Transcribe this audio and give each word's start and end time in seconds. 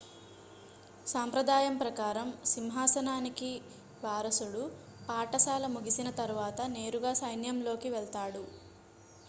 సాంప్రదాయం 1.07 1.75
ప్రకారం 1.77 2.29
సింహాసనానికి 2.45 3.51
వారసుడు 4.03 4.63
పాఠశాల 5.09 5.67
ముగిసిన 5.75 6.09
తరువాత 6.21 6.61
నేరుగా 6.75 7.13
సైన్యంలోకి 7.21 7.91
వెళ్తాడు 7.91 8.43